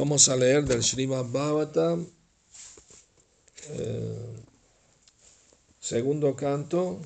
Vamos 0.00 0.30
a 0.30 0.34
leer 0.34 0.64
del 0.64 0.82
Srimad 0.82 1.26
Bhagavatam, 1.26 2.06
eh, 3.68 4.32
segundo 5.78 6.34
canto, 6.34 7.02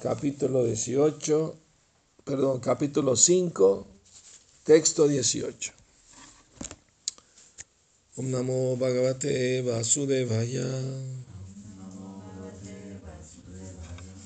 capítulo 0.00 0.64
18, 0.64 1.54
perdón, 2.24 2.60
capítulo 2.60 3.14
5, 3.14 3.86
texto 4.64 5.06
18. 5.06 5.70
Om 8.16 8.30
Namo 8.30 8.74
Bhagavate 8.78 9.60
Vasudevaya. 9.60 10.64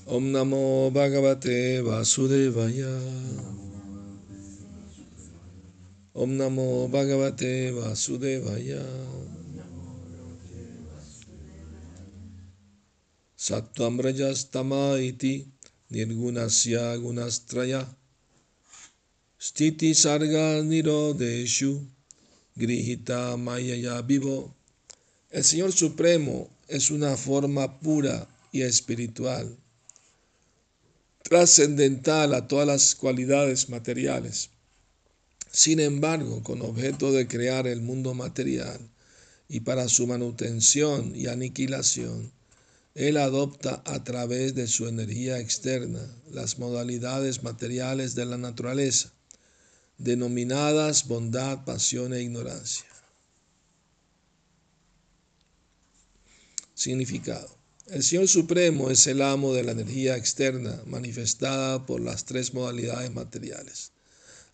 Om 0.07 0.31
Namo 0.31 0.89
Bhagavate 0.93 1.83
Vasudevaya. 1.83 3.66
Om 6.17 6.33
Namo 6.39 6.89
Bhagavate 6.89 7.73
Vasudevaya. 7.77 8.81
Sattvam 13.37 14.01
Rajastama 14.01 14.97
iti 14.97 15.45
Nirgunasya 15.93 16.97
Gunastraya. 16.97 17.85
Stiti 19.39 19.93
Sarga 19.93 20.65
Nirodeshu. 20.65 21.85
Grihita 22.57 23.37
Mayaya 23.37 24.01
Vivo. 24.01 24.55
El 25.31 25.45
Señor 25.45 25.73
Supremo 25.73 26.49
es 26.67 26.91
una 26.91 27.19
forma 27.19 27.79
pura 27.79 28.27
y 28.53 28.63
espiritual, 28.63 29.55
trascendental 31.23 32.33
a 32.33 32.49
todas 32.49 32.67
las 32.67 32.95
cualidades 32.95 33.69
materiales. 33.69 34.56
Sin 35.51 35.81
embargo, 35.81 36.43
con 36.43 36.63
objeto 36.63 37.13
de 37.13 37.27
crear 37.27 37.67
el 37.67 37.81
mundo 37.81 38.15
material 38.15 38.79
y 39.49 39.61
para 39.61 39.89
su 39.89 40.07
manutención 40.07 41.15
y 41.17 41.29
aniquilación, 41.29 42.33
Él 42.95 43.17
adopta 43.17 43.83
a 43.85 44.05
través 44.05 44.55
de 44.55 44.67
su 44.67 44.87
energía 44.87 45.39
externa 45.39 46.01
las 46.31 46.59
modalidades 46.59 47.43
materiales 47.43 48.15
de 48.15 48.27
la 48.27 48.39
naturaleza 48.39 49.13
denominadas 49.99 51.09
bondad, 51.09 51.65
pasión 51.65 52.13
e 52.13 52.23
ignorancia. 52.23 52.87
Significado. 56.75 57.57
El 57.87 58.03
Señor 58.03 58.29
Supremo 58.29 58.91
es 58.91 59.07
el 59.07 59.23
amo 59.23 59.55
de 59.55 59.63
la 59.63 59.73
energía 59.73 60.17
externa 60.17 60.83
manifestada 60.87 61.87
por 61.87 62.01
las 62.01 62.25
tres 62.25 62.53
modalidades 62.53 63.13
materiales, 63.15 63.93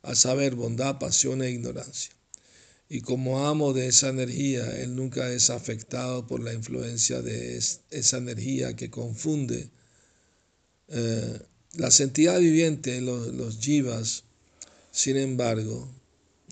a 0.03 0.14
saber, 0.14 0.55
bondad, 0.55 0.98
pasión 0.98 1.42
e 1.42 1.50
ignorancia. 1.50 2.12
Y 2.89 3.00
como 3.00 3.47
amo 3.47 3.72
de 3.72 3.86
esa 3.86 4.09
energía, 4.09 4.83
Él 4.83 4.94
nunca 4.97 5.33
es 5.33 5.48
afectado 5.48 6.27
por 6.27 6.42
la 6.42 6.53
influencia 6.53 7.22
de 7.22 7.56
esa 7.91 8.19
energía 8.19 8.77
que 8.77 8.91
confunde 8.91 9.70
eh, 10.89 11.41
las 11.75 12.00
entidades 12.00 12.42
vivientes, 12.42 13.03
los, 13.03 13.28
los 13.28 13.59
jivas, 13.59 14.25
sin 14.91 15.17
embargo, 15.17 15.89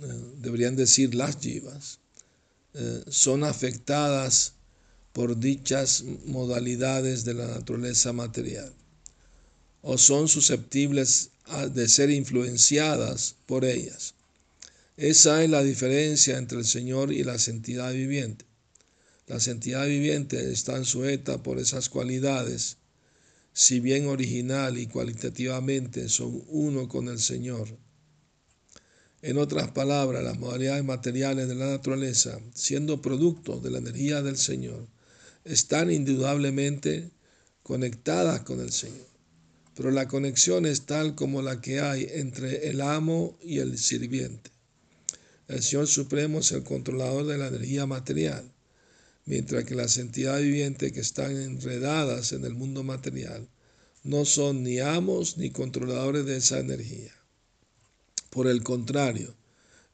eh, 0.02 0.06
deberían 0.38 0.76
decir 0.76 1.14
las 1.14 1.38
yivas, 1.40 1.98
eh, 2.72 3.04
son 3.08 3.44
afectadas 3.44 4.54
por 5.12 5.38
dichas 5.38 6.04
modalidades 6.24 7.24
de 7.24 7.34
la 7.34 7.48
naturaleza 7.48 8.12
material 8.14 8.72
o 9.82 9.98
son 9.98 10.28
susceptibles 10.28 11.30
de 11.72 11.88
ser 11.88 12.10
influenciadas 12.10 13.36
por 13.46 13.64
ellas. 13.64 14.14
Esa 14.96 15.42
es 15.42 15.50
la 15.50 15.62
diferencia 15.62 16.38
entre 16.38 16.58
el 16.58 16.64
Señor 16.64 17.12
y 17.12 17.24
las 17.24 17.48
entidades 17.48 17.96
vivientes. 17.96 18.46
Las 19.26 19.48
entidades 19.48 19.90
vivientes 19.90 20.42
están 20.42 20.84
sujetas 20.84 21.38
por 21.38 21.58
esas 21.58 21.88
cualidades, 21.88 22.76
si 23.52 23.80
bien 23.80 24.06
original 24.06 24.78
y 24.78 24.86
cualitativamente 24.86 26.08
son 26.08 26.42
uno 26.48 26.88
con 26.88 27.08
el 27.08 27.18
Señor 27.18 27.68
en 29.22 29.36
otras 29.36 29.70
palabras, 29.72 30.24
las 30.24 30.38
modalidades 30.38 30.82
materiales 30.82 31.46
de 31.46 31.54
la 31.54 31.66
naturaleza, 31.66 32.40
siendo 32.54 33.02
producto 33.02 33.60
de 33.60 33.70
la 33.70 33.78
energía 33.78 34.22
del 34.22 34.38
Señor, 34.38 34.86
están 35.44 35.90
indudablemente 35.90 37.10
conectadas 37.62 38.40
con 38.40 38.60
el 38.60 38.72
Señor. 38.72 39.09
Pero 39.80 39.92
la 39.92 40.08
conexión 40.08 40.66
es 40.66 40.82
tal 40.82 41.14
como 41.14 41.40
la 41.40 41.62
que 41.62 41.80
hay 41.80 42.06
entre 42.12 42.68
el 42.68 42.82
amo 42.82 43.38
y 43.42 43.60
el 43.60 43.78
sirviente. 43.78 44.50
El 45.48 45.62
Señor 45.62 45.86
Supremo 45.86 46.40
es 46.40 46.52
el 46.52 46.64
controlador 46.64 47.24
de 47.24 47.38
la 47.38 47.46
energía 47.46 47.86
material, 47.86 48.52
mientras 49.24 49.64
que 49.64 49.74
las 49.74 49.96
entidades 49.96 50.44
vivientes 50.44 50.92
que 50.92 51.00
están 51.00 51.34
enredadas 51.34 52.32
en 52.32 52.44
el 52.44 52.52
mundo 52.52 52.82
material 52.82 53.48
no 54.04 54.26
son 54.26 54.64
ni 54.64 54.80
amos 54.80 55.38
ni 55.38 55.48
controladores 55.50 56.26
de 56.26 56.36
esa 56.36 56.58
energía. 56.58 57.14
Por 58.28 58.48
el 58.48 58.62
contrario, 58.62 59.34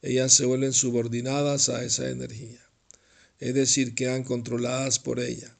ellas 0.01 0.33
se 0.33 0.45
vuelven 0.45 0.73
subordinadas 0.73 1.69
a 1.69 1.85
esa 1.85 2.09
energía, 2.09 2.59
es 3.39 3.53
decir, 3.53 3.95
quedan 3.95 4.25
controladas 4.25 4.99
por 4.99 5.21
ella. 5.21 5.56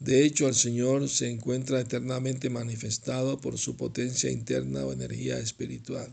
De 0.00 0.24
hecho, 0.24 0.48
el 0.48 0.56
Señor 0.56 1.08
se 1.08 1.30
encuentra 1.30 1.80
eternamente 1.80 2.50
manifestado 2.50 3.40
por 3.40 3.56
su 3.56 3.76
potencia 3.76 4.30
interna 4.30 4.84
o 4.84 4.92
energía 4.92 5.38
espiritual, 5.38 6.12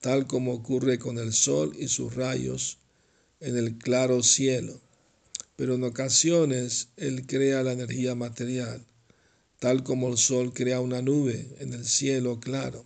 tal 0.00 0.26
como 0.26 0.52
ocurre 0.52 0.98
con 0.98 1.18
el 1.18 1.32
sol 1.32 1.76
y 1.78 1.86
sus 1.86 2.14
rayos 2.14 2.78
en 3.38 3.56
el 3.56 3.78
claro 3.78 4.22
cielo. 4.22 4.80
Pero 5.54 5.76
en 5.76 5.84
ocasiones 5.84 6.88
Él 6.96 7.26
crea 7.26 7.62
la 7.62 7.72
energía 7.72 8.16
material, 8.16 8.84
tal 9.60 9.84
como 9.84 10.08
el 10.08 10.18
sol 10.18 10.52
crea 10.52 10.80
una 10.80 11.00
nube 11.00 11.46
en 11.60 11.72
el 11.72 11.84
cielo 11.86 12.40
claro 12.40 12.84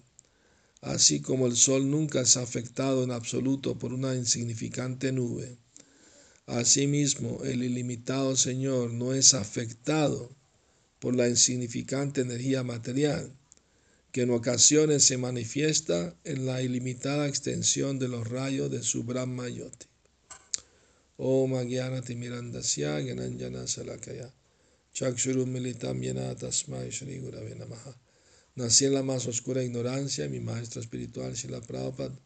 así 0.81 1.21
como 1.21 1.47
el 1.47 1.56
sol 1.56 1.91
nunca 1.91 2.21
es 2.21 2.37
afectado 2.37 3.03
en 3.03 3.11
absoluto 3.11 3.79
por 3.79 3.93
una 3.93 4.15
insignificante 4.15 5.12
nube. 5.12 5.59
Asimismo, 6.48 7.44
el 7.44 7.62
ilimitado 7.62 8.34
Señor 8.34 8.91
no 8.91 9.12
es 9.12 9.34
afectado 9.34 10.34
por 10.98 11.14
la 11.14 11.28
insignificante 11.28 12.22
energía 12.22 12.62
material, 12.62 13.31
que 14.12 14.22
en 14.22 14.31
ocasiones 14.31 15.04
se 15.04 15.19
manifiesta 15.19 16.16
en 16.25 16.47
la 16.47 16.62
ilimitada 16.62 17.28
extensión 17.28 17.98
de 17.98 18.08
los 18.08 18.26
rayos 18.26 18.70
de 18.70 18.82
su 18.82 19.04
Brahma 19.04 19.50
Yoti. 19.50 19.87
Om 21.19 21.54
Agyanati 21.54 22.14
Mirandasya 22.14 23.00
Gyananjana 23.00 23.66
Salakaya 23.66 24.32
Chakshurum 24.94 25.50
Militam 25.50 26.00
Tasmai 26.38 26.88
Shri 26.91 27.19
Gurave 27.19 27.56
Namaha 27.56 27.94
Nací 28.56 28.87
en 28.87 28.94
la 28.94 29.03
más 29.03 29.26
oscura 29.26 29.62
ignorancia 29.62 30.28
mi 30.31 30.41
maestro 30.41 30.81
espiritual, 30.81 31.34
Shila 31.34 31.60
Prabhupada, 31.60 32.19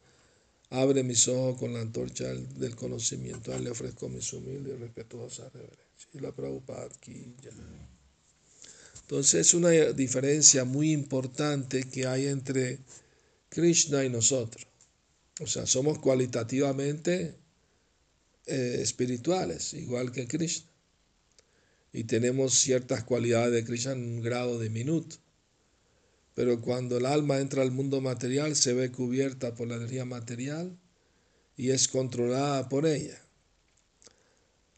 abre 0.72 1.02
mis 1.02 1.28
ojos 1.28 1.58
con 1.58 1.74
la 1.74 1.80
antorcha 1.80 2.32
del 2.32 2.74
conocimiento. 2.74 3.52
A 3.52 3.56
él 3.56 3.64
le 3.64 3.70
ofrezco 3.70 4.08
mis 4.08 4.32
humildes 4.32 4.74
y 4.74 4.76
respetuosas 4.78 5.52
reverencias. 5.52 6.08
Shila 6.12 6.34
Prabhupada 6.34 6.86
aquí 6.86 7.34
Entonces 9.02 9.46
es 9.46 9.54
una 9.54 9.70
diferencia 9.70 10.64
muy 10.64 10.92
importante 10.92 11.84
que 11.84 12.06
hay 12.06 12.26
entre 12.26 12.78
Krishna 13.50 14.02
y 14.04 14.08
nosotros. 14.08 14.66
O 15.40 15.46
sea, 15.46 15.66
somos 15.66 15.98
cualitativamente 15.98 17.34
eh, 18.46 18.78
espirituales, 18.80 19.74
igual 19.74 20.10
que 20.10 20.26
Krishna. 20.26 20.70
Y 21.92 22.04
tenemos 22.04 22.54
ciertas 22.54 23.04
cualidades 23.04 23.52
de 23.52 23.64
Krishna 23.64 23.92
en 23.92 24.04
un 24.04 24.22
grado 24.22 24.58
diminuto. 24.58 25.16
Pero 26.34 26.60
cuando 26.60 26.96
el 26.96 27.06
alma 27.06 27.38
entra 27.38 27.62
al 27.62 27.72
mundo 27.72 28.00
material 28.00 28.56
se 28.56 28.72
ve 28.72 28.90
cubierta 28.90 29.54
por 29.54 29.68
la 29.68 29.76
energía 29.76 30.04
material 30.04 30.78
y 31.56 31.70
es 31.70 31.88
controlada 31.88 32.68
por 32.68 32.86
ella. 32.86 33.20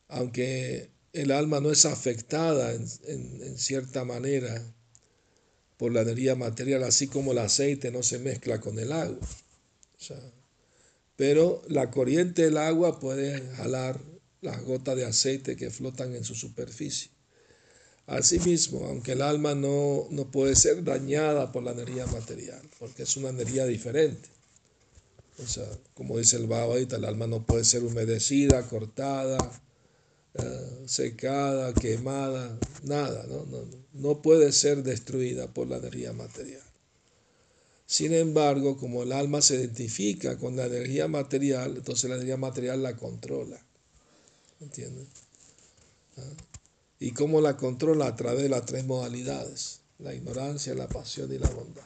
Aunque 0.08 0.90
el 1.12 1.30
alma 1.30 1.60
no 1.60 1.70
es 1.70 1.86
afectada 1.86 2.72
en, 2.72 3.58
cierta 3.58 4.04
manera 4.04 4.60
por 5.76 5.92
la 5.92 6.02
energía 6.02 6.34
material, 6.34 6.82
así 6.82 7.06
como 7.06 7.32
el 7.32 7.38
aceite 7.38 7.90
no 7.90 8.02
se 8.02 8.18
mezcla 8.18 8.60
con 8.60 8.78
el 8.78 8.92
agua. 8.92 9.26
pero 11.16 11.62
la 11.68 11.90
corriente 11.90 12.42
del 12.42 12.58
agua 12.58 12.98
puede 12.98 13.40
jalar 13.54 14.00
las 14.40 14.62
gotas 14.62 14.96
de 14.96 15.04
aceite 15.04 15.56
que 15.56 15.70
flotan 15.70 16.14
en 16.14 16.24
su 16.24 16.34
superficie. 16.34 17.10
Asimismo, 18.06 18.84
aunque 18.86 19.12
el 19.12 19.22
alma 19.22 19.54
no, 19.54 20.06
no 20.10 20.30
puede 20.30 20.56
ser 20.56 20.84
dañada 20.84 21.52
por 21.52 21.62
la 21.62 21.72
energía 21.72 22.06
material, 22.06 22.60
porque 22.78 23.04
es 23.04 23.16
una 23.16 23.30
energía 23.30 23.64
diferente. 23.64 24.28
O 25.42 25.46
sea, 25.46 25.66
como 25.94 26.18
dice 26.18 26.36
el 26.36 26.46
Baba 26.46 26.76
el 26.76 27.04
alma 27.04 27.26
no 27.26 27.44
puede 27.44 27.64
ser 27.64 27.82
humedecida, 27.82 28.68
cortada, 28.68 29.38
eh, 30.34 30.82
secada, 30.86 31.72
quemada, 31.74 32.58
nada, 32.82 33.24
¿no? 33.26 33.44
No, 33.46 33.64
no 33.94 34.22
puede 34.22 34.52
ser 34.52 34.82
destruida 34.82 35.48
por 35.52 35.66
la 35.66 35.78
energía 35.78 36.12
material. 36.12 36.62
Sin 37.86 38.12
embargo, 38.12 38.76
como 38.76 39.02
el 39.02 39.12
alma 39.12 39.42
se 39.42 39.56
identifica 39.56 40.38
con 40.38 40.56
la 40.56 40.66
energía 40.66 41.08
material, 41.08 41.76
entonces 41.76 42.08
la 42.08 42.16
energía 42.16 42.36
material 42.36 42.82
la 42.82 42.96
controla. 42.96 43.60
¿Entiendes? 44.60 45.06
¿Ah? 46.16 46.53
¿Y 47.04 47.10
cómo 47.10 47.42
la 47.42 47.54
controla? 47.58 48.06
A 48.06 48.16
través 48.16 48.44
de 48.44 48.48
las 48.48 48.64
tres 48.64 48.86
modalidades, 48.86 49.80
la 49.98 50.14
ignorancia, 50.14 50.74
la 50.74 50.88
pasión 50.88 51.30
y 51.34 51.36
la 51.36 51.50
bondad. 51.50 51.84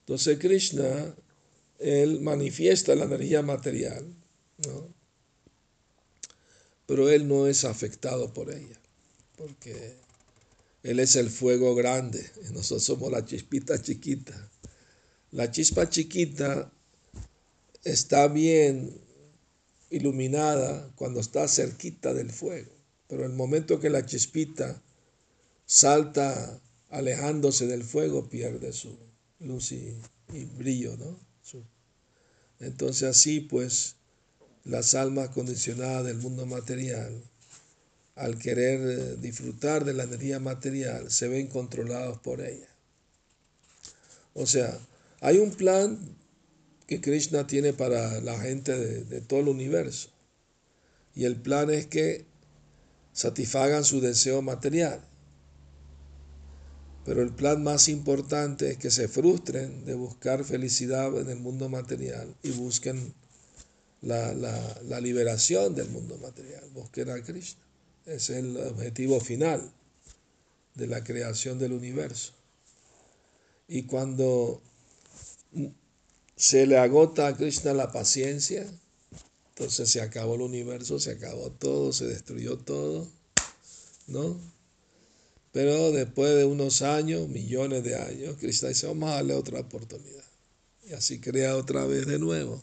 Entonces 0.00 0.36
Krishna, 0.40 1.14
él 1.78 2.20
manifiesta 2.20 2.96
la 2.96 3.04
energía 3.04 3.42
material, 3.42 4.12
¿no? 4.66 4.92
pero 6.86 7.08
él 7.08 7.28
no 7.28 7.46
es 7.46 7.64
afectado 7.64 8.34
por 8.34 8.52
ella, 8.52 8.80
porque 9.36 9.94
él 10.82 10.98
es 10.98 11.14
el 11.14 11.30
fuego 11.30 11.76
grande 11.76 12.28
y 12.48 12.52
nosotros 12.52 12.82
somos 12.82 13.12
la 13.12 13.24
chispita 13.24 13.80
chiquita. 13.80 14.50
La 15.30 15.52
chispa 15.52 15.88
chiquita 15.88 16.72
está 17.84 18.26
bien 18.26 18.92
iluminada 19.88 20.90
cuando 20.96 21.20
está 21.20 21.46
cerquita 21.46 22.12
del 22.12 22.32
fuego, 22.32 22.72
pero 23.10 23.26
el 23.26 23.32
momento 23.32 23.80
que 23.80 23.90
la 23.90 24.06
chispita 24.06 24.80
salta 25.66 26.60
alejándose 26.90 27.66
del 27.66 27.82
fuego 27.82 28.28
pierde 28.28 28.72
su 28.72 28.96
luz 29.40 29.72
y, 29.72 29.96
brillo, 30.56 30.96
¿no? 30.96 31.18
entonces 32.60 33.08
así 33.08 33.40
pues 33.40 33.96
las 34.64 34.94
almas 34.94 35.30
condicionadas 35.30 36.04
del 36.04 36.18
mundo 36.18 36.46
material, 36.46 37.10
al 38.14 38.38
querer 38.38 38.80
eh, 38.80 39.16
disfrutar 39.16 39.84
de 39.84 39.94
la 39.94 40.04
energía 40.04 40.38
material, 40.38 41.10
se 41.10 41.26
ven 41.26 41.46
controlados 41.46 42.18
por 42.18 42.42
ella. 42.42 42.68
O 44.34 44.46
sea, 44.46 44.78
hay 45.20 45.38
un 45.38 45.52
plan 45.52 45.98
que 46.86 47.00
Krishna 47.00 47.46
tiene 47.46 47.72
para 47.72 48.20
la 48.20 48.38
gente 48.38 48.78
de, 48.78 49.04
de 49.04 49.20
todo 49.22 49.40
el 49.40 49.48
universo. 49.48 50.10
Y 51.14 51.24
el 51.24 51.36
plan 51.36 51.70
es 51.70 51.86
que 51.86 52.29
satisfagan 53.12 53.84
su 53.84 54.00
deseo 54.00 54.42
material. 54.42 55.00
Pero 57.04 57.22
el 57.22 57.32
plan 57.32 57.62
más 57.62 57.88
importante 57.88 58.70
es 58.70 58.76
que 58.76 58.90
se 58.90 59.08
frustren 59.08 59.84
de 59.84 59.94
buscar 59.94 60.44
felicidad 60.44 61.18
en 61.18 61.28
el 61.30 61.38
mundo 61.38 61.68
material 61.68 62.34
y 62.42 62.50
busquen 62.50 63.14
la, 64.02 64.32
la, 64.34 65.00
liberación 65.00 65.74
del 65.74 65.88
mundo 65.88 66.16
material, 66.18 66.68
busquen 66.72 67.10
a 67.10 67.22
Krishna. 67.22 67.62
Es 68.06 68.30
el 68.30 68.56
objetivo 68.56 69.20
final 69.20 69.72
de 70.74 70.86
la 70.86 71.02
creación 71.04 71.58
del 71.58 71.72
universo. 71.72 72.32
Y 73.68 73.84
cuando 73.84 74.62
se 76.36 76.66
le 76.66 76.78
agota 76.78 77.28
a 77.28 77.36
Krishna 77.36 77.74
la 77.74 77.92
paciencia, 77.92 78.66
entonces 79.60 79.90
se 79.90 80.00
acabó 80.00 80.36
el 80.36 80.40
universo, 80.40 80.98
se 80.98 81.10
acabó 81.10 81.50
todo, 81.50 81.92
se 81.92 82.06
destruyó 82.06 82.56
todo, 82.56 83.06
¿no? 84.06 84.40
Pero 85.52 85.92
después 85.92 86.34
de 86.34 86.46
unos 86.46 86.80
años, 86.80 87.28
millones 87.28 87.84
de 87.84 87.94
años, 87.94 88.36
Krishna 88.40 88.70
dice, 88.70 88.86
vamos 88.86 89.10
a 89.10 89.16
darle 89.16 89.34
otra 89.34 89.60
oportunidad. 89.60 90.24
Y 90.88 90.94
así 90.94 91.20
crea 91.20 91.58
otra 91.58 91.84
vez 91.84 92.06
de 92.06 92.18
nuevo. 92.18 92.62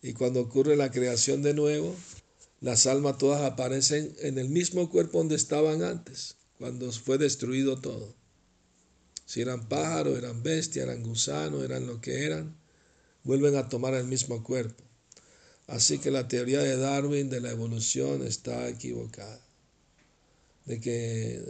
Y 0.00 0.14
cuando 0.14 0.40
ocurre 0.40 0.76
la 0.76 0.90
creación 0.90 1.42
de 1.42 1.52
nuevo, 1.52 1.94
las 2.62 2.86
almas 2.86 3.18
todas 3.18 3.42
aparecen 3.42 4.16
en 4.20 4.38
el 4.38 4.48
mismo 4.48 4.88
cuerpo 4.88 5.18
donde 5.18 5.36
estaban 5.36 5.82
antes, 5.82 6.36
cuando 6.56 6.90
fue 6.90 7.18
destruido 7.18 7.82
todo. 7.82 8.14
Si 9.26 9.42
eran 9.42 9.68
pájaros, 9.68 10.16
eran 10.16 10.42
bestias, 10.42 10.86
eran 10.86 11.02
gusanos, 11.02 11.62
eran 11.62 11.86
lo 11.86 12.00
que 12.00 12.24
eran, 12.24 12.56
vuelven 13.24 13.56
a 13.56 13.68
tomar 13.68 13.92
el 13.92 14.06
mismo 14.06 14.42
cuerpo. 14.42 14.84
Así 15.66 15.98
que 15.98 16.10
la 16.10 16.28
teoría 16.28 16.60
de 16.60 16.76
Darwin 16.76 17.30
de 17.30 17.40
la 17.40 17.50
evolución 17.50 18.26
está 18.26 18.68
equivocada. 18.68 19.40
De 20.66 20.80
que, 20.80 21.42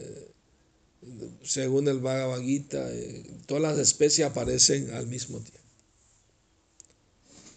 según 1.43 1.89
el 1.89 1.99
Bhagavad 2.01 2.41
Gita, 2.41 2.93
eh, 2.93 3.25
todas 3.47 3.63
las 3.63 3.79
especies 3.79 4.27
aparecen 4.27 4.93
al 4.93 5.07
mismo 5.07 5.39
tiempo 5.41 5.65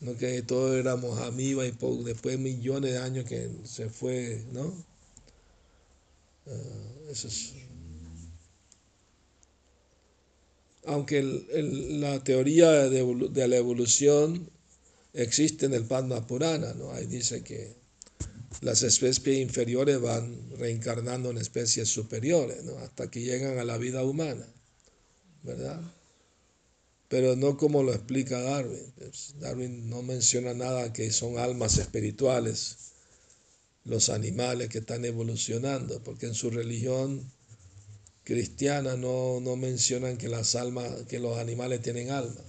no 0.01 0.15
que 0.17 0.41
todos 0.41 0.75
éramos 0.75 1.19
amigos 1.21 1.65
y 1.65 2.03
después 2.03 2.37
de 2.37 2.43
millones 2.43 2.93
de 2.93 2.99
años 2.99 3.25
que 3.25 3.49
se 3.63 3.89
fue, 3.89 4.43
¿no? 4.51 4.73
Ah, 6.47 7.09
eso 7.09 7.27
es. 7.27 7.53
Aunque 10.85 11.21
la 11.21 12.23
teoría 12.23 12.69
de, 12.89 13.47
la 13.47 13.57
evolución 13.57 14.49
existe 15.13 15.65
en 15.65 15.73
el 15.73 15.85
Padma 15.85 16.25
Purana, 16.25 16.73
¿no? 16.73 16.91
Ahí 16.91 17.05
dice 17.05 17.43
que 17.43 17.75
las 18.61 18.83
especies 18.83 19.37
inferiores 19.39 19.99
van 20.01 20.51
reencarnando 20.57 21.31
en 21.31 21.37
especies 21.37 21.89
superiores, 21.89 22.63
¿no? 22.63 22.77
Hasta 22.79 23.09
que 23.09 23.21
llegan 23.21 23.57
a 23.59 23.63
la 23.63 23.77
vida 23.77 24.03
humana, 24.03 24.47
¿verdad? 25.43 25.81
pero 27.07 27.35
no 27.35 27.57
como 27.57 27.83
lo 27.83 27.93
explica 27.93 28.41
Darwin. 28.41 28.93
Pues, 28.97 29.35
Darwin 29.39 29.89
no 29.89 30.01
menciona 30.01 30.53
nada 30.53 30.91
que 30.93 31.11
son 31.11 31.37
almas 31.37 31.77
espirituales, 31.77 32.77
los 33.85 34.09
animales 34.09 34.69
que 34.69 34.79
están 34.79 35.05
evolucionando, 35.05 36.03
porque 36.03 36.25
en 36.25 36.33
su 36.33 36.49
religión 36.49 37.31
cristiana 38.23 38.97
no, 38.97 39.39
no 39.39 39.55
mencionan 39.55 40.17
que 40.17 40.27
las 40.27 40.55
almas, 40.55 41.03
que 41.07 41.19
los 41.19 41.37
animales 41.37 41.81
tienen 41.81 42.09
alma. 42.11 42.41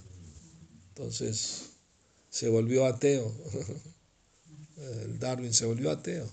Entonces 0.88 1.67
se 2.30 2.48
volvió 2.48 2.86
ateo. 2.86 3.32
El 4.76 5.18
Darwin 5.18 5.52
se 5.52 5.66
volvió 5.66 5.90
ateo. 5.90 6.28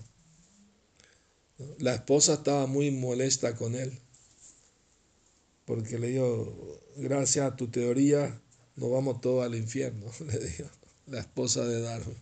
La 1.78 1.94
esposa 1.94 2.34
estaba 2.34 2.66
muy 2.66 2.90
molesta 2.90 3.56
con 3.56 3.74
él 3.74 3.98
porque 5.66 5.98
le 5.98 6.08
dijo, 6.08 6.80
gracias 6.96 7.52
a 7.52 7.56
tu 7.56 7.66
teoría, 7.68 8.40
nos 8.76 8.90
vamos 8.90 9.20
todos 9.20 9.44
al 9.44 9.54
infierno, 9.54 10.06
le 10.26 10.38
dijo 10.38 10.70
la 11.06 11.20
esposa 11.20 11.64
de 11.66 11.80
Darwin, 11.80 12.16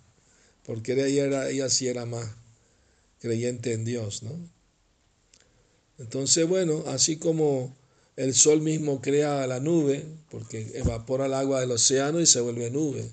porque 0.65 0.93
ella, 0.93 1.25
era, 1.25 1.51
ella 1.51 1.71
sí 1.71 1.87
era 1.87 2.07
más 2.07 2.29
creyente 3.21 3.73
en 3.73 3.85
Dios, 3.85 4.23
¿no? 4.23 4.33
Entonces, 5.99 6.49
bueno, 6.49 6.83
así 6.89 7.19
como 7.19 7.77
el 8.17 8.35
sol 8.35 8.61
mismo 8.61 9.01
crea 9.01 9.47
la 9.47 9.61
nube, 9.61 10.05
porque 10.31 10.73
evapora 10.75 11.27
el 11.27 11.35
agua 11.35 11.61
del 11.61 11.71
océano 11.71 12.21
y 12.21 12.27
se 12.27 12.41
vuelve 12.41 12.71
nube, 12.71 13.09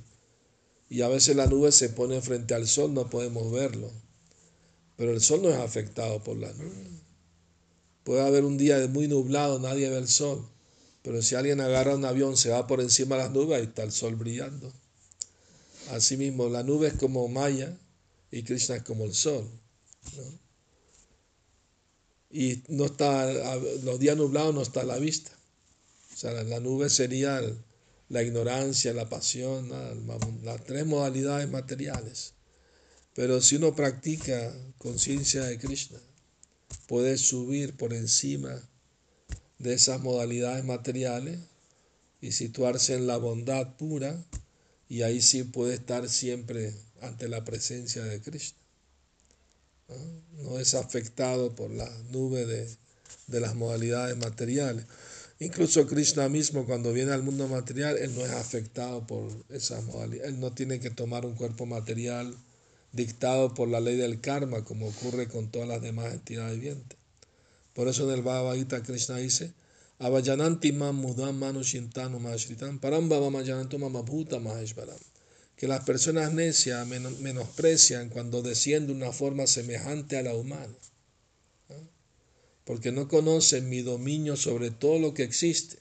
y 0.92 1.04
a 1.04 1.08
veces 1.08 1.38
la 1.38 1.48
nube 1.48 1.71
se 1.71 1.88
pone 1.88 2.21
frente 2.21 2.54
al 2.54 2.68
sol, 2.68 2.94
no 2.94 3.10
podemos 3.10 3.50
verlo, 3.50 3.90
pero 4.98 5.14
el 5.14 5.21
sol 5.21 5.42
no 5.42 5.48
es 5.48 5.56
afectado 5.56 6.21
por 6.21 6.36
la 6.36 6.52
nube. 6.52 6.86
Puede 8.04 8.19
haber 8.19 8.44
un 8.44 8.57
día 8.57 8.86
muy 8.90 9.07
nublado, 9.07 9.57
nadie 9.57 9.90
ve 9.90 9.98
el 9.98 10.10
sol, 10.10 10.45
pero 11.02 11.21
si 11.21 11.36
alguien 11.36 11.62
agarra 11.62 11.95
un 11.95 12.04
avión, 12.04 12.36
se 12.36 12.50
va 12.50 12.68
por 12.68 12.81
encima 12.81 13.16
de 13.16 13.24
las 13.24 13.31
nubes, 13.31 13.62
y 13.62 13.68
está 13.68 13.83
el 13.83 13.94
sol 13.94 14.18
brillando. 14.18 14.69
Asimismo, 15.92 16.50
la 16.50 16.62
nube 16.62 16.90
es 16.90 16.95
como 16.95 17.26
Maya 17.30 17.74
y 18.30 18.44
Krishna 18.44 18.76
es 18.76 18.83
como 18.83 19.06
el 19.06 19.14
sol. 19.14 19.50
Y 22.30 22.64
no 22.68 22.83
está, 22.83 23.31
los 23.83 23.98
días 23.98 24.18
nublados 24.18 24.54
no 24.54 24.62
está 24.62 24.81
a 24.81 24.86
la 24.86 24.98
vista. 24.98 25.31
O 26.14 26.18
sea, 26.18 26.33
la 26.44 26.60
nube 26.60 26.90
sería 26.90 27.42
la 28.11 28.21
ignorancia, 28.23 28.94
la 28.94 29.07
pasión, 29.07 29.69
las 30.44 30.63
tres 30.65 30.85
modalidades 30.85 31.49
materiales. 31.49 32.33
Pero 33.13 33.39
si 33.39 33.56
uno 33.56 33.73
practica 33.73 34.53
conciencia 34.77 35.44
de 35.44 35.57
Krishna, 35.57 35.97
puede 36.87 37.18
subir 37.18 37.77
por 37.77 37.94
encima 37.94 38.61
de 39.59 39.73
esas 39.73 40.01
modalidades 40.01 40.65
materiales 40.65 41.39
y 42.19 42.33
situarse 42.33 42.95
en 42.95 43.07
la 43.07 43.15
bondad 43.15 43.77
pura 43.77 44.21
y 44.89 45.03
ahí 45.03 45.21
sí 45.21 45.44
puede 45.44 45.75
estar 45.75 46.09
siempre 46.09 46.73
ante 46.99 47.30
la 47.30 47.45
presencia 47.45 48.03
de 48.03 48.19
Cristo. 48.19 48.59
No, 50.39 50.59
es 50.59 50.73
afectado 50.73 51.56
por 51.56 51.71
la 51.71 51.89
nube 52.09 52.45
de, 52.45 52.69
de 53.27 53.39
las 53.39 53.56
modalidades 53.56 54.18
materiales. 54.18 54.85
Incluso 55.42 55.88
Krishna 55.88 56.30
mismo 56.30 56.68
cuando 56.68 56.94
viene 56.94 57.14
al 57.14 57.24
mundo 57.24 57.48
material, 57.48 57.98
él 57.98 58.14
no 58.14 58.24
es 58.24 58.30
afectado 58.30 59.07
por 59.07 59.28
esas 59.50 59.83
modalidades. 59.86 60.31
Él 60.31 60.40
no 60.40 60.54
tiene 60.54 60.80
que 60.80 60.92
tomar 60.92 61.26
un 61.26 61.33
cuerpo 61.33 61.66
material 61.66 62.38
dictado 62.92 63.52
por 63.56 63.68
la 63.68 63.80
ley 63.80 63.98
del 63.98 64.21
karma, 64.21 64.64
como 64.64 64.90
ocurre 64.90 65.28
con 65.28 65.50
todas 65.50 65.68
las 65.68 65.81
demás 65.81 66.14
entidades 66.14 66.60
vivientes. 66.60 66.95
Por 67.74 67.88
eso 67.88 68.04
en 68.04 68.19
el 68.19 68.21
Bhagavad 68.21 68.56
Gita 68.56 68.83
Krishna 68.83 69.18
dice, 69.18 69.52
Avayananti 69.98 70.74
mudam 70.74 71.42
que 75.56 75.68
las 75.68 75.83
personas 75.83 76.33
necias 76.33 76.88
menosprecian 76.88 78.10
cuando 78.10 78.44
desciende 78.44 78.94
una 78.94 79.12
forma 79.12 79.48
semejante 79.48 80.19
a 80.19 80.21
la 80.21 80.36
humana, 80.36 80.76
porque 82.65 82.91
no 82.91 83.07
conocen 83.07 83.69
mi 83.69 83.81
dominio 83.81 84.35
sobre 84.35 84.71
todo 84.71 84.99
lo 84.99 85.13
que 85.13 85.23
existe 85.23 85.80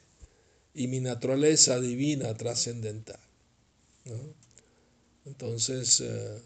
y 0.74 0.88
mi 0.88 1.00
naturaleza 1.00 1.80
divina 1.80 2.34
trascendental. 2.36 3.20
Entonces, 5.26 6.00
eh, 6.00 6.38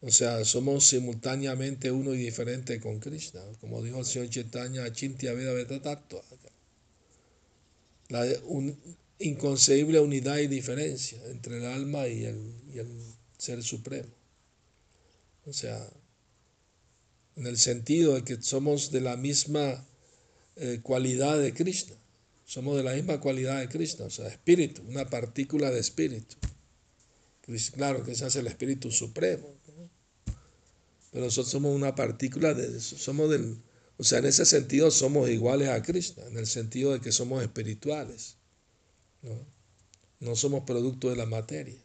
o 0.00 0.10
sea, 0.10 0.44
somos 0.44 0.86
simultáneamente 0.86 1.90
uno 1.90 2.14
y 2.14 2.18
diferente 2.18 2.80
con 2.80 3.00
Krishna, 3.00 3.42
como 3.60 3.82
dijo 3.82 3.98
el 3.98 4.06
señor 4.06 4.30
Chaitanya, 4.30 4.90
Chintya 4.92 5.32
Veda 5.34 6.02
La 8.08 8.26
inconcebible 9.18 10.00
unidad 10.00 10.38
y 10.38 10.46
diferencia 10.46 11.20
entre 11.26 11.58
el 11.58 11.66
alma 11.66 12.08
y 12.08 12.24
el, 12.24 12.54
y 12.72 12.78
el 12.78 12.88
ser 13.36 13.62
supremo. 13.62 14.08
O 15.44 15.52
sea, 15.52 15.86
en 17.36 17.46
el 17.46 17.58
sentido 17.58 18.14
de 18.14 18.24
que 18.24 18.42
somos 18.42 18.90
de 18.90 19.00
la 19.00 19.16
misma 19.16 19.86
eh, 20.56 20.80
cualidad 20.82 21.38
de 21.38 21.54
Krishna, 21.54 21.96
somos 22.44 22.76
de 22.76 22.82
la 22.82 22.94
misma 22.94 23.20
cualidad 23.20 23.60
de 23.60 23.68
Krishna, 23.68 24.06
o 24.06 24.10
sea, 24.10 24.28
espíritu, 24.28 24.82
una 24.88 25.08
partícula 25.08 25.70
de 25.70 25.80
espíritu. 25.80 26.36
Claro 27.74 28.04
que 28.04 28.12
ese 28.12 28.26
es 28.26 28.36
el 28.36 28.46
espíritu 28.46 28.90
supremo, 28.90 29.48
pero 31.10 31.24
nosotros 31.24 31.50
somos 31.50 31.74
una 31.74 31.94
partícula 31.94 32.54
de 32.54 32.80
somos 32.80 33.30
del, 33.30 33.60
o 33.96 34.04
sea, 34.04 34.18
en 34.20 34.26
ese 34.26 34.46
sentido 34.46 34.90
somos 34.90 35.28
iguales 35.28 35.68
a 35.68 35.82
Krishna, 35.82 36.24
en 36.26 36.38
el 36.38 36.46
sentido 36.46 36.92
de 36.92 37.00
que 37.00 37.12
somos 37.12 37.42
espirituales, 37.42 38.36
no, 39.22 39.46
no 40.20 40.36
somos 40.36 40.64
producto 40.64 41.10
de 41.10 41.16
la 41.16 41.26
materia. 41.26 41.80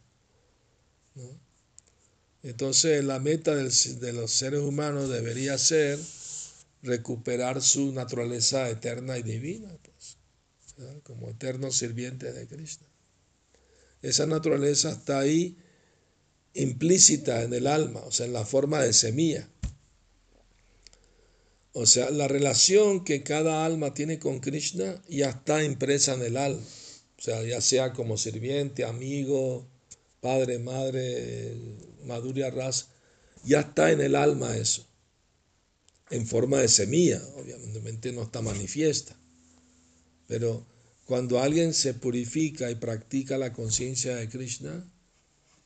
Entonces 2.45 3.03
la 3.03 3.19
meta 3.19 3.55
de 3.55 4.13
los 4.13 4.31
seres 4.31 4.59
humanos 4.59 5.09
debería 5.09 5.57
ser 5.57 5.97
recuperar 6.83 7.59
su 7.63 7.91
naturaleza 7.91 8.69
eterna 8.69 9.17
y 9.17 9.23
divina, 9.23 9.75
pues, 9.81 10.17
como 11.01 11.29
eternos 11.29 11.75
sirvientes 11.75 12.35
de 12.35 12.45
Cristo. 12.45 12.85
Esa 14.03 14.27
naturaleza 14.27 14.91
está 14.91 15.21
ahí 15.21 15.57
implícita 16.53 17.41
en 17.41 17.51
el 17.51 17.65
alma, 17.65 18.01
o 18.01 18.11
sea, 18.11 18.27
en 18.27 18.33
la 18.33 18.45
forma 18.45 18.79
de 18.79 18.93
semilla. 18.93 19.49
O 21.73 21.87
sea, 21.87 22.11
la 22.11 22.27
relación 22.27 23.03
que 23.03 23.23
cada 23.23 23.65
alma 23.65 23.95
tiene 23.95 24.19
con 24.19 24.39
Krishna 24.39 25.01
ya 25.09 25.31
está 25.31 25.63
impresa 25.63 26.13
en 26.13 26.21
el 26.21 26.37
alma. 26.37 26.61
O 27.17 27.21
sea, 27.21 27.41
ya 27.41 27.59
sea 27.59 27.91
como 27.91 28.17
sirviente, 28.17 28.85
amigo, 28.85 29.67
padre, 30.21 30.59
madre, 30.59 31.57
Maduria 32.05 32.49
Ras, 32.49 32.87
ya 33.43 33.61
está 33.61 33.91
en 33.91 34.01
el 34.01 34.15
alma 34.15 34.55
eso, 34.57 34.87
en 36.09 36.25
forma 36.25 36.59
de 36.59 36.67
semilla, 36.67 37.21
obviamente 37.35 38.11
no 38.11 38.23
está 38.23 38.41
manifiesta, 38.41 39.15
pero 40.27 40.65
cuando 41.05 41.39
alguien 41.39 41.73
se 41.73 41.93
purifica 41.93 42.71
y 42.71 42.75
practica 42.75 43.37
la 43.37 43.53
conciencia 43.53 44.15
de 44.15 44.27
Krishna 44.27 44.83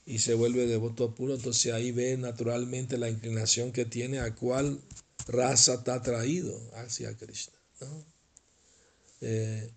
y 0.06 0.20
se 0.20 0.34
vuelve 0.34 0.68
devoto 0.68 1.16
puro, 1.16 1.36
entonces 1.36 1.74
ahí 1.74 1.92
ve 1.92 2.18
naturalmente 2.18 2.98
la 2.98 3.10
inclinación 3.10 3.72
que 3.72 3.86
tiene 3.86 4.20
a 4.20 4.36
cuál 4.36 4.82
raza 5.28 5.76
está 5.76 5.96
atraído 5.96 6.60
hacia 6.76 7.16
Krishna. 7.16 7.54
Eh, 9.22 9.72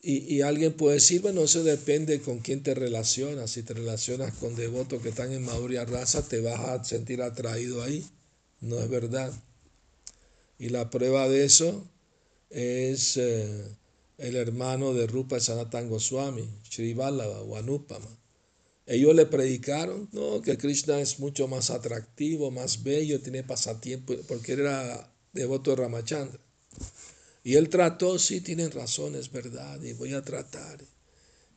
y, 0.00 0.42
alguien 0.42 0.74
puede 0.74 0.94
decir, 0.94 1.22
bueno, 1.22 1.42
eso 1.42 1.64
depende 1.64 2.20
con 2.20 2.38
quién 2.38 2.62
te 2.62 2.74
relacionas. 2.74 3.50
Si 3.50 3.64
te 3.64 3.74
relacionas 3.74 4.32
con 4.34 4.54
devotos 4.54 5.02
que 5.02 5.08
están 5.08 5.32
en 5.32 5.44
Maduria 5.44 5.84
raza, 5.84 6.26
te 6.26 6.40
vas 6.40 6.60
a 6.60 6.84
sentir 6.84 7.20
atraído 7.20 7.82
ahí. 7.82 8.06
No 8.60 8.78
es 8.78 8.88
verdad. 8.88 9.32
Y 10.58 10.68
la 10.68 10.88
prueba 10.90 11.28
de 11.28 11.44
eso 11.44 11.84
es 12.50 13.16
eh, 13.16 13.64
el 14.18 14.36
hermano 14.36 14.94
de 14.94 15.08
Rupa 15.08 15.40
Sanatan 15.40 15.88
Goswami, 15.88 16.48
Sri 16.62 16.94
Vallabha 16.94 17.40
o 17.40 17.56
Anupama. 17.56 18.18
Ellos 18.86 19.14
le 19.14 19.26
predicaron 19.26 20.08
no, 20.12 20.40
que 20.42 20.56
Krishna 20.56 21.00
es 21.00 21.18
mucho 21.18 21.48
más 21.48 21.70
atractivo, 21.70 22.50
más 22.50 22.84
bello, 22.84 23.20
tiene 23.20 23.42
pasatiempo, 23.42 24.14
porque 24.26 24.52
era 24.52 25.12
devoto 25.32 25.70
de 25.70 25.76
Ramachandra. 25.76 26.40
Y 27.44 27.54
él 27.54 27.68
trató, 27.68 28.18
sí, 28.18 28.40
tienen 28.40 28.70
razón, 28.70 29.14
es 29.14 29.30
verdad, 29.30 29.80
y 29.82 29.92
voy 29.92 30.14
a 30.14 30.22
tratar. 30.22 30.84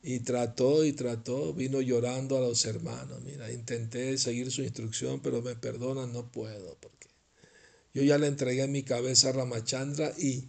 Y 0.02 0.20
trató 0.20 0.84
y 0.84 0.92
trató, 0.92 1.52
vino 1.52 1.80
llorando 1.80 2.36
a 2.36 2.40
los 2.40 2.64
hermanos. 2.64 3.20
Mira, 3.22 3.52
intenté 3.52 4.16
seguir 4.18 4.50
su 4.50 4.62
instrucción, 4.62 5.20
pero 5.20 5.42
me 5.42 5.54
perdonan, 5.54 6.12
no 6.12 6.30
puedo, 6.30 6.76
porque 6.80 7.08
yo 7.94 8.02
ya 8.02 8.18
le 8.18 8.26
entregué 8.26 8.66
mi 8.68 8.82
cabeza 8.82 9.28
a 9.28 9.32
Ramachandra 9.32 10.12
y 10.18 10.48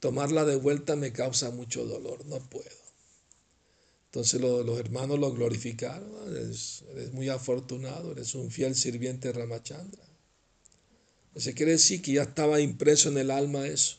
tomarla 0.00 0.44
de 0.44 0.56
vuelta 0.56 0.96
me 0.96 1.12
causa 1.12 1.50
mucho 1.50 1.86
dolor, 1.86 2.26
no 2.26 2.38
puedo. 2.40 2.86
Entonces 4.06 4.40
los 4.40 4.78
hermanos 4.78 5.18
lo 5.18 5.32
glorificaron, 5.32 6.10
eres, 6.34 6.84
eres, 6.90 7.12
muy 7.12 7.28
afortunado, 7.28 8.12
eres 8.12 8.34
un 8.34 8.50
fiel 8.50 8.74
sirviente 8.74 9.28
de 9.28 9.34
Ramachandra. 9.34 10.02
Eso 11.34 11.50
quiere 11.54 11.72
decir 11.72 12.00
que 12.00 12.12
ya 12.12 12.22
estaba 12.22 12.60
impreso 12.60 13.10
en 13.10 13.18
el 13.18 13.30
alma 13.30 13.66
eso. 13.66 13.98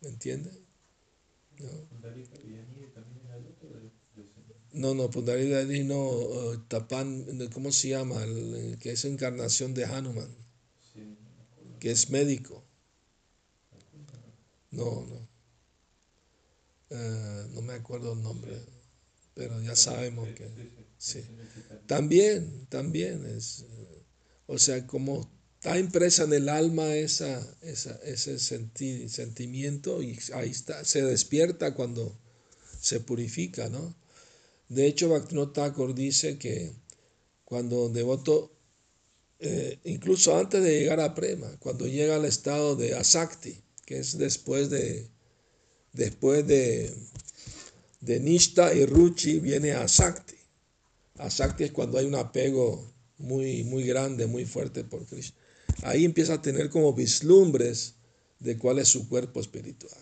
¿Me 0.00 0.08
entiendes? 0.08 0.58
No, 4.72 4.94
no, 4.94 5.08
Pundari 5.10 5.84
no, 5.84 6.64
Tapan, 6.68 7.48
¿cómo 7.52 7.72
se 7.72 7.90
llama? 7.90 8.22
El, 8.24 8.76
que 8.78 8.92
es 8.92 9.04
encarnación 9.06 9.72
de 9.72 9.86
Hanuman, 9.86 10.28
que 11.80 11.90
es 11.90 12.10
médico. 12.10 12.62
No, 14.70 15.06
no. 15.06 15.28
Eh, 16.90 17.46
no 17.54 17.62
me 17.62 17.72
acuerdo 17.72 18.12
el 18.12 18.22
nombre, 18.22 18.60
pero 19.34 19.60
ya 19.62 19.74
sabemos 19.74 20.28
que 20.34 20.48
sí. 20.98 21.24
También, 21.86 22.66
también 22.66 23.24
es, 23.24 23.64
o 24.46 24.58
sea, 24.58 24.86
como 24.86 25.35
Está 25.56 25.78
impresa 25.78 26.24
en 26.24 26.32
el 26.34 26.48
alma 26.48 26.94
esa, 26.94 27.44
ese 27.62 28.38
sentimiento 29.08 30.02
y 30.02 30.18
ahí 30.34 30.50
está, 30.50 30.84
se 30.84 31.02
despierta 31.02 31.74
cuando 31.74 32.16
se 32.80 33.00
purifica, 33.00 33.68
¿no? 33.68 33.96
De 34.68 34.86
hecho, 34.86 35.08
Bhaktivinoda 35.08 35.52
Thakur 35.52 35.94
dice 35.94 36.38
que 36.38 36.72
cuando 37.44 37.86
un 37.86 37.94
devoto, 37.94 38.52
eh, 39.40 39.78
incluso 39.84 40.36
antes 40.38 40.62
de 40.62 40.78
llegar 40.78 41.00
a 41.00 41.14
Prema, 41.14 41.56
cuando 41.58 41.86
llega 41.86 42.16
al 42.16 42.26
estado 42.26 42.76
de 42.76 42.94
Asakti, 42.94 43.60
que 43.86 43.98
es 43.98 44.18
después 44.18 44.70
de, 44.70 45.08
después 45.92 46.46
de, 46.46 46.92
de 48.00 48.20
Nishta 48.20 48.74
y 48.74 48.84
Ruchi, 48.84 49.40
viene 49.40 49.72
Asakti. 49.72 50.36
Asakti 51.16 51.64
es 51.64 51.72
cuando 51.72 51.98
hay 51.98 52.06
un 52.06 52.14
apego 52.14 52.92
muy, 53.18 53.64
muy 53.64 53.84
grande, 53.84 54.26
muy 54.26 54.44
fuerte 54.44 54.84
por 54.84 55.06
Krishna 55.06 55.45
ahí 55.82 56.04
empieza 56.04 56.34
a 56.34 56.42
tener 56.42 56.70
como 56.70 56.92
vislumbres 56.92 57.94
de 58.38 58.56
cuál 58.58 58.78
es 58.78 58.88
su 58.88 59.08
cuerpo 59.08 59.40
espiritual. 59.40 59.96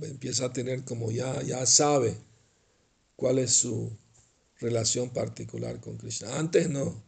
Empieza 0.00 0.46
a 0.46 0.52
tener 0.52 0.84
como 0.84 1.10
ya, 1.10 1.42
ya 1.42 1.64
sabe 1.66 2.16
cuál 3.16 3.38
es 3.38 3.52
su 3.52 3.90
relación 4.58 5.10
particular 5.10 5.80
con 5.80 5.96
Krishna. 5.96 6.38
Antes 6.38 6.68
no. 6.70 7.02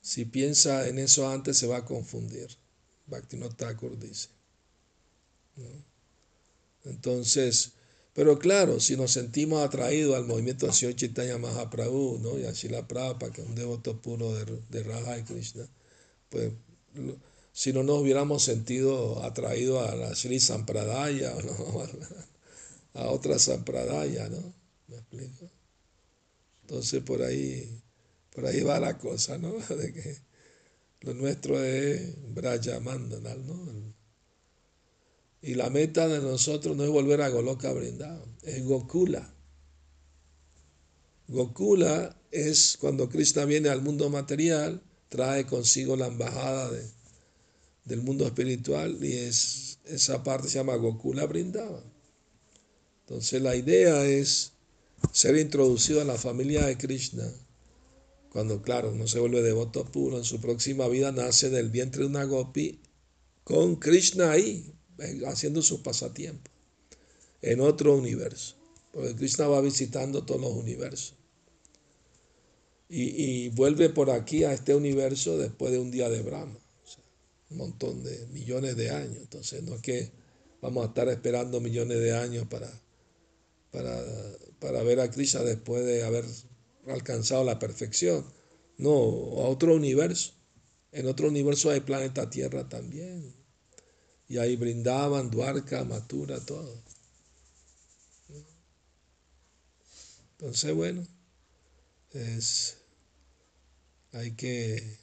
Si 0.00 0.24
piensa 0.24 0.88
en 0.88 0.98
eso 0.98 1.28
antes 1.28 1.56
se 1.56 1.66
va 1.66 1.78
a 1.78 1.84
confundir. 1.84 2.48
Bhaktivinoda 3.06 3.56
Thakur 3.56 3.98
dice. 3.98 4.28
Entonces, 6.84 7.72
pero 8.16 8.38
claro, 8.38 8.80
si 8.80 8.96
nos 8.96 9.12
sentimos 9.12 9.62
atraídos 9.62 10.16
al 10.16 10.24
movimiento 10.24 10.72
Señor 10.72 10.96
Chaitanya 10.96 11.36
Mahaprabhu 11.36 12.18
¿no? 12.22 12.38
y 12.38 12.46
a 12.46 12.52
Shila 12.52 12.88
Prabhupada, 12.88 13.30
que 13.30 13.42
es 13.42 13.46
un 13.46 13.54
devoto 13.54 14.00
puro 14.00 14.32
de, 14.32 14.62
de 14.70 14.82
Raja 14.84 15.18
y 15.18 15.22
Krishna, 15.24 15.68
pues 16.30 16.50
si 17.52 17.74
no 17.74 17.82
nos 17.82 18.00
hubiéramos 18.00 18.42
sentido 18.42 19.22
atraídos 19.22 19.86
a 19.86 19.94
la 19.96 20.14
Sri 20.14 20.40
Sampradaya 20.40 21.34
¿no? 21.44 21.82
a 22.94 23.10
otra 23.10 23.38
Sampradaya, 23.38 24.30
¿no? 24.30 24.54
¿Me 24.88 24.96
explico? 24.96 25.50
Entonces 26.62 27.02
por 27.02 27.20
ahí, 27.20 27.82
por 28.30 28.46
ahí 28.46 28.62
va 28.62 28.80
la 28.80 28.96
cosa, 28.96 29.36
¿no? 29.36 29.52
De 29.76 29.92
que 29.92 30.16
lo 31.02 31.12
nuestro 31.12 31.62
es 31.62 32.14
Braya 32.32 32.80
Mandanal, 32.80 33.46
¿no? 33.46 33.75
Y 35.46 35.54
la 35.54 35.70
meta 35.70 36.08
de 36.08 36.18
nosotros 36.18 36.76
no 36.76 36.82
es 36.82 36.90
volver 36.90 37.22
a 37.22 37.28
Goloka 37.28 37.72
Vrindavan, 37.72 38.36
es 38.42 38.64
Gokula. 38.64 39.32
Gokula 41.28 42.20
es 42.32 42.76
cuando 42.80 43.08
Krishna 43.08 43.44
viene 43.44 43.68
al 43.68 43.80
mundo 43.80 44.10
material, 44.10 44.82
trae 45.08 45.46
consigo 45.46 45.94
la 45.94 46.08
embajada 46.08 46.68
de, 46.72 46.82
del 47.84 48.02
mundo 48.02 48.26
espiritual 48.26 48.98
y 49.00 49.12
es, 49.12 49.78
esa 49.84 50.24
parte 50.24 50.48
se 50.48 50.58
llama 50.58 50.74
Gokula 50.74 51.26
Vrindavan. 51.26 51.84
Entonces 53.02 53.40
la 53.40 53.54
idea 53.54 54.04
es 54.04 54.50
ser 55.12 55.36
introducido 55.36 56.00
a 56.00 56.04
la 56.04 56.18
familia 56.18 56.66
de 56.66 56.76
Krishna. 56.76 57.32
Cuando, 58.30 58.62
claro, 58.62 58.90
no 58.90 59.06
se 59.06 59.20
vuelve 59.20 59.42
devoto 59.42 59.84
puro, 59.84 60.18
en 60.18 60.24
su 60.24 60.40
próxima 60.40 60.88
vida 60.88 61.12
nace 61.12 61.50
del 61.50 61.70
vientre 61.70 62.00
de 62.00 62.08
una 62.08 62.24
gopi 62.24 62.80
con 63.44 63.76
Krishna 63.76 64.32
ahí, 64.32 64.75
haciendo 65.26 65.62
su 65.62 65.82
pasatiempo. 65.82 66.50
en 67.42 67.60
otro 67.60 67.96
universo. 67.96 68.56
Porque 68.92 69.14
Krishna 69.14 69.46
va 69.46 69.60
visitando 69.60 70.24
todos 70.24 70.40
los 70.40 70.52
universos. 70.52 71.14
Y, 72.88 73.48
vuelve 73.50 73.90
por 73.90 74.10
aquí 74.10 74.44
a 74.44 74.52
este 74.52 74.74
universo 74.74 75.36
después 75.36 75.72
de 75.72 75.78
un 75.78 75.90
día 75.90 76.08
de 76.08 76.22
Brahma. 76.22 76.58
un 77.50 77.56
montón 77.58 78.02
de 78.02 78.26
millones 78.28 78.76
de 78.76 78.90
años. 78.90 79.18
Entonces 79.18 79.62
no 79.62 79.74
es 79.74 79.82
que 79.82 80.12
vamos 80.62 80.84
a 80.84 80.88
estar 80.88 81.08
esperando 81.08 81.60
millones 81.60 82.00
de 82.00 82.16
años 82.16 82.46
para, 82.48 82.70
para, 83.70 84.02
para 84.58 84.82
ver 84.82 85.00
a 85.00 85.10
Krishna 85.10 85.42
después 85.42 85.84
de 85.84 86.02
haber 86.04 86.24
alcanzado 86.86 87.44
la 87.44 87.58
perfección. 87.58 88.24
No, 88.78 88.90
a 88.90 89.48
otro 89.48 89.74
universo. 89.74 90.32
En 90.92 91.06
otro 91.06 91.28
universo 91.28 91.70
hay 91.70 91.80
planeta 91.80 92.30
Tierra 92.30 92.68
también. 92.68 93.35
Y 94.28 94.38
ahí 94.38 94.56
brindaban 94.56 95.30
Duarca, 95.30 95.84
Matura, 95.84 96.40
todo. 96.40 96.74
Entonces, 100.38 100.74
bueno, 100.74 101.06
es, 102.12 102.76
hay, 104.12 104.32
que, 104.32 104.98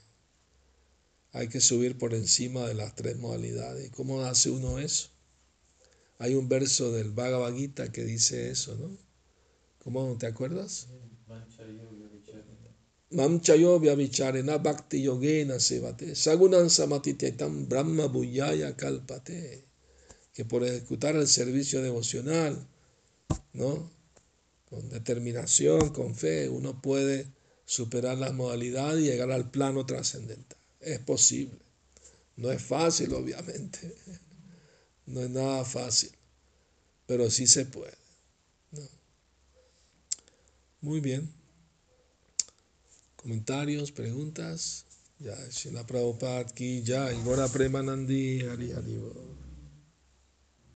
hay 1.32 1.48
que 1.48 1.62
subir 1.62 1.98
por 1.98 2.13
encima 2.13 2.68
de 2.68 2.75
las 2.75 2.96
tres 2.96 3.18
modalidades. 3.18 3.89
¿Cómo 3.92 4.22
hace 4.22 4.50
uno 4.51 4.77
eso? 4.77 5.10
Hay 6.20 6.36
un 6.36 6.50
verso 6.50 6.92
del 6.92 7.12
Bhagavad 7.12 7.56
Gita 7.56 7.92
que 7.92 8.03
dice 8.03 8.51
eso, 8.51 8.75
¿no? 8.75 8.96
¿Cómo 9.84 10.18
te 10.18 10.27
acuerdas? 10.27 10.88
Mamchayo 13.13 13.79
vyavicharena 13.79 14.58
bhakti 14.58 15.03
yogena 15.03 15.60
sevate. 15.60 16.15
Sagunan 16.15 16.70
samatitetam 16.70 17.67
brahma 17.70 18.08
buyaya 18.08 18.75
kalpate. 18.75 19.63
Que 20.34 20.46
por 20.46 20.63
ejecutar 20.63 21.15
el 21.15 21.27
servicio 21.27 21.82
devocional, 21.82 22.67
¿no? 23.53 23.91
Con 24.70 24.89
determinación, 24.89 25.89
con 25.89 26.15
fe, 26.15 26.50
uno 26.50 26.82
puede 26.82 27.27
superar 27.65 28.17
las 28.17 28.34
modalidades 28.34 29.01
y 29.01 29.05
llegar 29.05 29.32
al 29.32 29.51
plano 29.51 29.86
trascendental. 29.86 30.58
Es 30.79 31.00
posible. 31.00 31.60
No 32.36 32.51
es 32.51 32.63
fácil, 32.63 33.13
obviamente. 33.13 33.96
No 35.05 35.22
es 35.22 35.29
nada 35.29 35.63
fácil. 35.65 36.10
Pero 37.05 37.29
sí 37.29 37.46
se 37.46 37.65
puede. 37.65 37.93
Muy 40.82 41.00
bien. 41.00 41.43
Comentarios, 43.24 43.94
preguntas. 43.94 44.86
Ya, 45.20 45.38
la 45.72 45.88
Prabhupada 45.88 46.39
aquí, 46.39 46.84
ya, 46.84 47.10
Igora 47.13 47.48
Premanandi, 47.48 48.42
Hari 48.42 48.74
Hari. 48.74 49.33